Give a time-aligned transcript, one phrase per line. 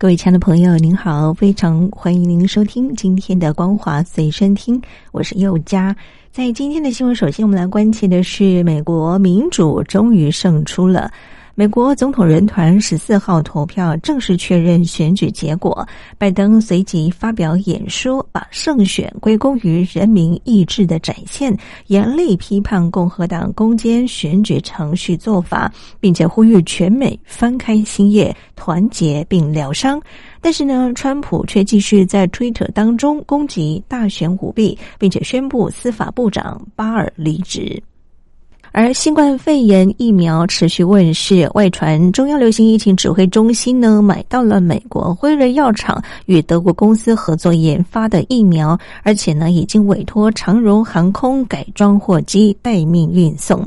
[0.00, 4.80] 各位亲爱的朋友，您好，非常欢迎您收听今天的光华随身听，
[5.12, 5.94] 我是佑佳。
[6.32, 11.12] 在今天的新闻，首先我们来关切的是，美国民主终于胜出了。
[11.54, 15.86] 美国总统人团十四号投票正式确认选举结果，
[16.16, 21.54] 拜登随即发表演说，把胜选归功于人民意志的展现，
[21.88, 30.00] 严厉批判共和党攻坚选举程序做法，并且呼吁全美翻开新页，团结并疗伤。
[30.40, 37.82] 但是呢，川普却继续在推特当中攻击大选舞弊，并且宣布司法部长巴尔离职。
[38.72, 53.66] 而新冠肺炎疫苗持续问世，外传中央流行疫情指挥中心呢买到了美国辉瑞药厂与德国公司合作研发的疫苗，而且呢已经委托长荣航空改装货机待命运送。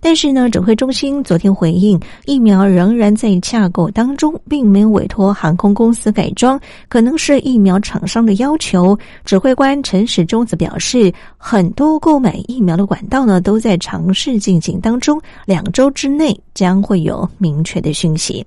[0.00, 8.96] 但是呢，指挥中心昨天回应，疫苗仍然在架构当中，并没有委托航空公司改装，可能是疫苗厂商的要求。
[9.24, 18.44] 指挥官陈时中则表示，很多购买疫苗的管道呢都在尝试进行当中，两周之内将会有明确的讯息。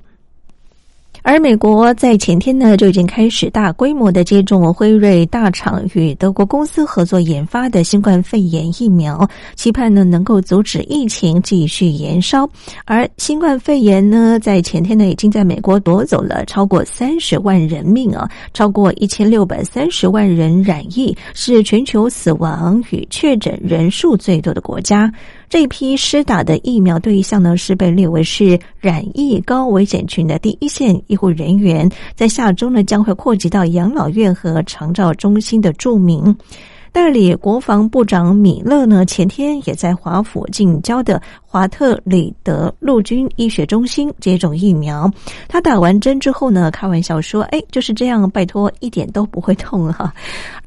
[1.23, 12.49] 而美国在前天呢就已经开始大规模的接种辉瑞大厂与德国公司合作研发的新冠肺炎疫苗，期盼呢能够阻止疫情继续延烧。
[12.85, 25.11] 而新冠肺炎呢在前天呢已经在美国夺走了超过三十万人命啊，超过一千六百三十万人染疫，是全球死亡与确诊人数最多的国家。
[25.49, 36.35] 这批施打的疫苗对象呢，是被列为是染疫高危险群的第一线医护人员，在下周呢将会扩及到养老院和长照中心的住民。
[36.91, 45.09] 代理国防部长米勒呢，前天也在华府近郊的华特里德陆军医学中心接种疫苗。
[45.47, 50.11] 他打完针之后呢，开玩笑说：“哎，就是这样，拜托，一点都不会痛哈。”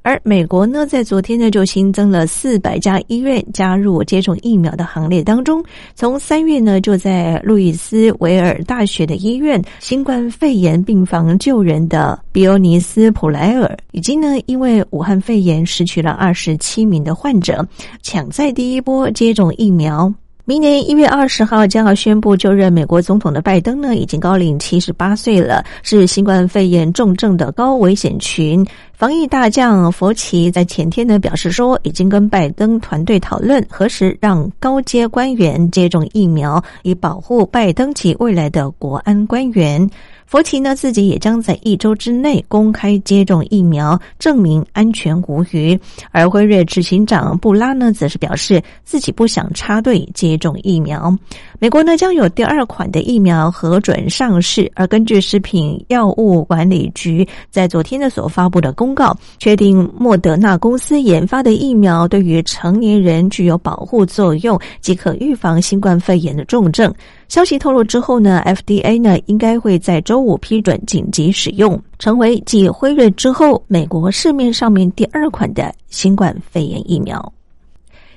[0.02, 5.62] 而美国呢，在昨天呢就新增了四百家医院加入接种疫苗的行列当中。
[5.94, 17.66] 从三月呢，就在路易斯维尔大学的医院新冠肺炎病房救人的比欧尼斯普莱尔，已经呢因为武汉肺炎失去了二十七名的患者，
[18.00, 20.12] 抢在第一波接种疫苗。
[20.50, 28.66] 明年一月二十号将要宣布就任美国总统的拜登呢，已经高龄七十八岁了，是新冠肺炎重症的高危险群。
[28.92, 39.88] 防疫大将佛奇在前天呢表示说，已经跟拜登团队讨论何时让高阶官员接种疫苗，以保护拜登及未来的国安官员。
[40.30, 45.76] 佛奇呢自己也将在一周之内公开接种疫苗，证明安全无虞。
[46.12, 51.12] 而辉瑞执行长布拉呢则是表示自己不想插队接种疫苗。
[51.58, 58.90] 美国呢将有第二款的疫苗核准上市，而根据食品药物管理局在昨天的所发布的公。
[58.90, 66.92] 公告确定，莫德纳公司研发的疫苗对于成年人具有保护作用，即可预防新冠肺炎的重症。
[67.30, 77.32] 消息透露之后呢，FDA 呢应该会在周五批准紧急使用，成为继辉瑞之后，美国市面上面第二款的新冠肺炎疫苗。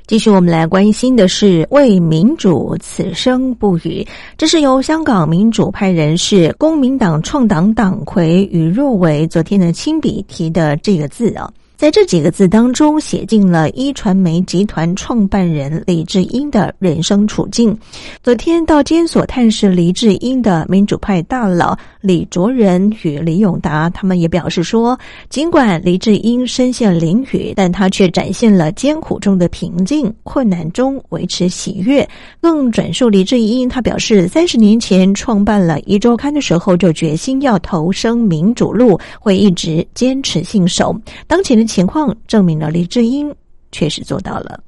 [0.08, 4.04] 继续，我们来关心的是为民主此生不渝。
[4.36, 11.48] 这是由香港民主派人士、公民党创党党魁与若伟昨天的亲笔提的这个字啊。
[11.84, 17.78] 在这几个字当中，写进了一传媒集团创办人李志英的人生处境。
[18.24, 32.08] 昨天到监所探视李志英的民主派大佬李卓人与李永达，他们也表示说，尽管李志英身陷囹圄，但他却展现了艰苦中的平静，困难中维持喜悦。
[32.40, 40.98] 更转述李志英，他表示，三十年前创办了一周刊的时候，就决心要投身民主路，会一直坚持信守。
[41.28, 41.73] 当前的。
[41.74, 43.36] 情况证明了李志英
[43.72, 44.64] 确实做到了。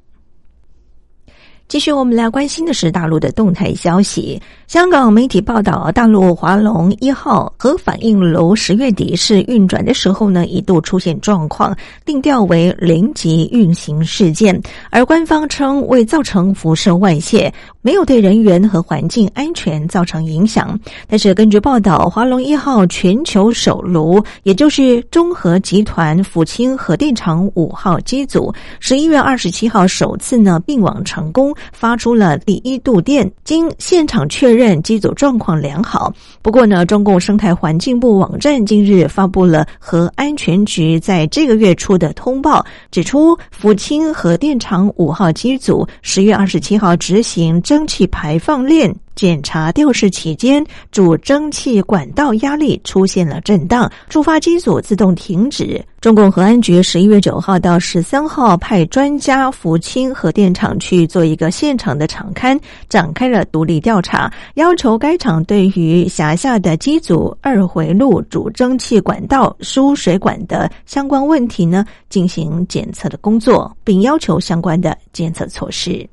[1.68, 4.40] 继续，我们来关心的是大陆的动态消息。
[4.68, 14.60] 香港媒体报道，大陆华龙一号核反应炉十月底试运转的时候呢，一度出现状况，定调为零级运行事件，
[14.90, 17.52] 而官方称未造成辐射外泄，
[17.82, 20.78] 没有对人员和环境安全造成影响。
[21.08, 31.52] 但是，根据报道，华龙一号全球首炉，也就是中核集团福清核电厂五号机组，十一月二十七号首次呢并网成功。
[31.72, 36.12] 发出了第一度电，经现场确认机组状况良好。
[36.42, 48.94] 不过呢，中共生态环境部网站近日发布了核安全局在这个月初的通报，指出福清核电厂五号机组十月二十七号执行蒸汽排放链。
[49.16, 55.84] 检查调试期间，主蒸汽管道压力出现了震荡，触发机组自动停止。
[56.00, 62.56] 中共核安局十一月九号到十三号派专家福清核电厂去做一个现场的场勘，
[62.88, 76.06] 展开了独立调查，要求该厂对于辖下的机组二回路主蒸汽管道输水管的相关问题呢进行检测的工作，并要求相关的监测措施。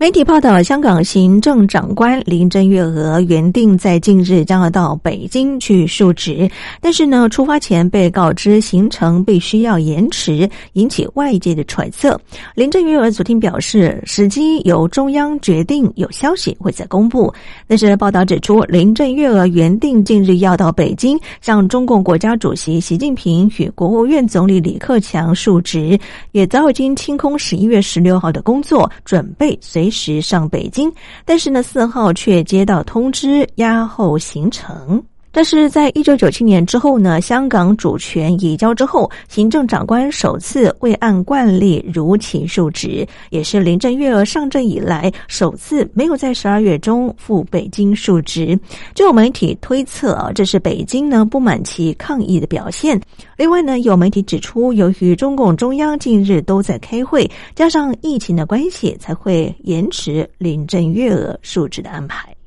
[0.00, 6.50] 媒体报道，香港行政长官林郑月娥原定在近日将要到北京去述职，
[6.80, 12.18] 但是呢，出发前被告知行程必须要延迟，引起外界的揣测。
[12.54, 17.30] 林郑月娥昨天表示，时机由中央决定，有消息会再公布。
[17.66, 26.00] 但是报道指出，林郑月娥原定近日要到北京向中共国家主席习近平与国务院总理李克强述职，
[26.32, 29.89] 也早已经清空十一月十六号的工作，准备随。
[29.90, 30.92] 时上北京，
[31.24, 35.02] 但是呢，四号却接到通知，押后行程。
[35.32, 48.58] 但是在一九九七年之后呢，香港主权移交之后，行政长官首次未按惯例如期述职，也是林郑月娥上任以来首次没有在十二月中赴北京述职。
[48.94, 53.00] 就有媒体推测啊，这是北京呢不满其抗议的表现。
[53.36, 62.39] 另外呢，有媒体指出，由于中共中央近日都在开会，加上疫情的关系，才会延迟林郑月娥述职的安排。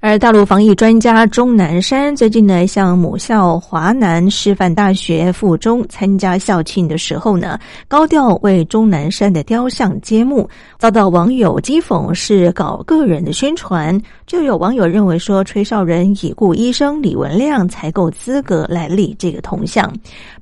[0.00, 7.58] 而大陆防疫专家钟南山最近呢，向母校华南师范大学附中参加校庆的时候呢，
[7.88, 10.48] 高调为钟南山的雕像揭幕，
[10.78, 13.98] 遭到网友讥讽是搞个人的宣传。
[14.26, 19.90] 就有网友认为说，吹哨人已故医生李文亮才够资格来立这个铜像。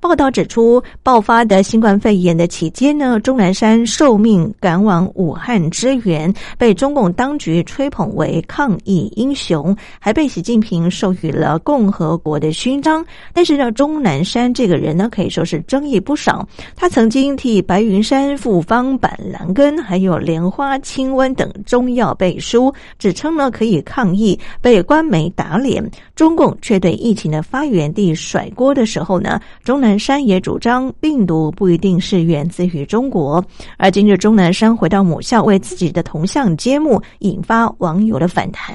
[0.01, 13.05] 报道指出，爆发的新冠肺炎的期间呢，钟南山受命赶往武汉支援，被中共当局吹捧为抗疫英雄，熊还被习近平授予了共和国的勋章。
[13.33, 16.49] 但是呢，钟南山这个人呢，可以说是争议不少。
[16.75, 23.75] 他曾经替白云山复方、板蓝根还有莲花清瘟等中药背书，指称呢可以。
[23.85, 33.45] 抗议被官媒打脸，中共却对疫情的发源地甩锅的时候呢，钟南山也主张病毒不一定是源自于中国。
[33.77, 38.73] 而今日钟南山回到母校为自己的铜像揭幕，引发网友的反弹。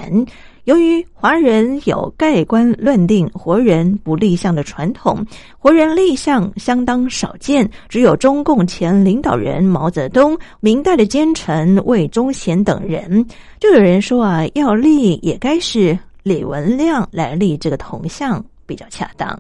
[0.66, 5.26] 由于华人有盖棺论定活人不立像的传统，
[5.58, 13.26] 活人立像相当少见，只有中共前领导人毛泽东、明代的奸臣魏忠贤等人。
[13.60, 19.40] 就有人说啊，要立也该是李文亮来立这个铜像比较恰当。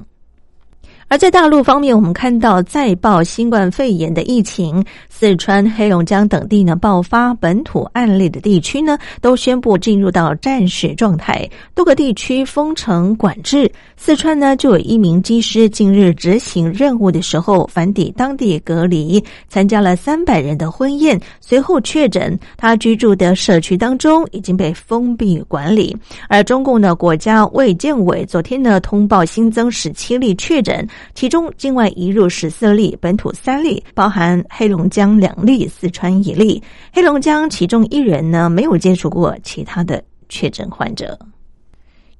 [1.10, 13.70] 而在大陆方面，我们看到再爆新冠肺炎的疫情，四川、黑龙江等地呢爆发本土案例的地区呢，都宣布进入到战时状态，多个地区封城管制。
[13.98, 22.38] 四川呢，就有一名机师近日执行任务的时候返抵当地隔离，参加了三百人的婚宴，随后确诊。
[22.56, 25.98] 他居住的社区当中已经被封闭管理。
[26.28, 30.88] 而中共的国家卫健委昨天呢通报新增十七例确诊。
[31.14, 36.62] 其中境外移入十四例，本土三例，包含黑龙江两例，四川一例。
[36.94, 41.18] 黑龙江其中一人呢，没有接触过其他的确诊患者。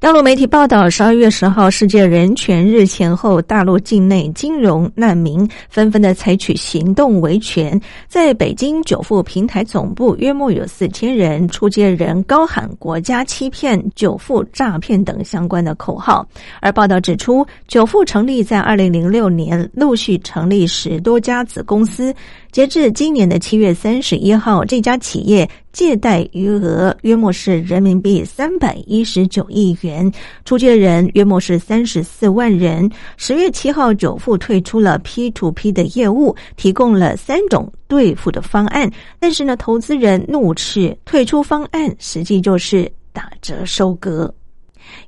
[0.02, 7.78] 大陆媒体报道，十二月十号世界人权日前后，大陆境内金融难民纷纷的采取行动维权，
[8.08, 16.26] 在北京久富平台总部，约莫有四千人出街人高喊“国家欺骗”“久富诈骗”等相关的口号。
[16.62, 22.16] 而报道指出，久富成立在二零零六年，陆续成立十多家子公司。
[22.52, 30.12] 截至今年的七月三十一号，这家企业借贷余额约莫是人民币三百一十九亿元，
[30.46, 32.90] 出借人约莫是三十四万人。
[33.18, 44.34] 十月七号，久付退出了 P to P 的业务，提供了三种兑付的方案，但是呢，投资人怒斥退出方案实际就是打折收割。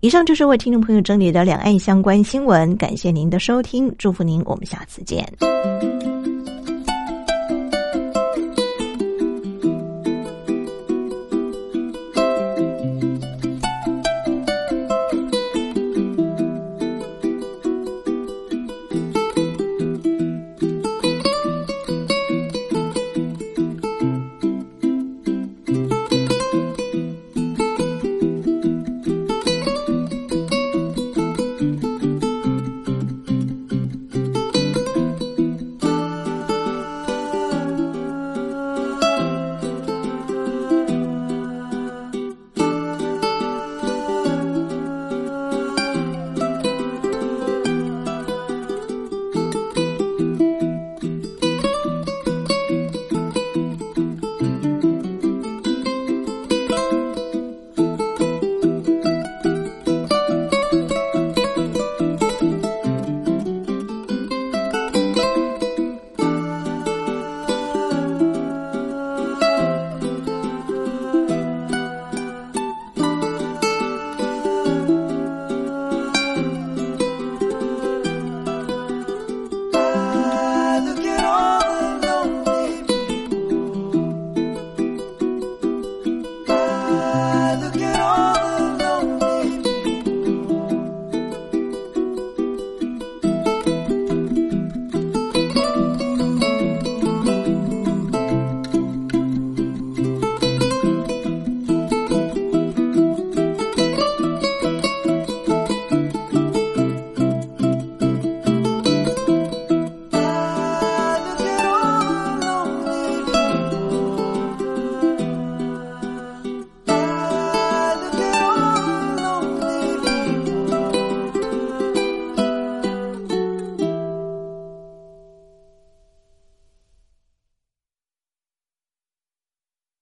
[0.02, 6.21] 以上就是为听众朋友整理的两岸相关新闻，感谢您的收听，祝福您，我们下次见。